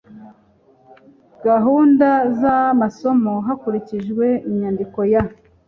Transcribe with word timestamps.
gahunda 1.45 2.07
z 2.37 2.41
amasomo 2.69 3.33
hakurikijwe 3.45 4.25
inyandiko 4.49 4.99
ya 5.11 5.21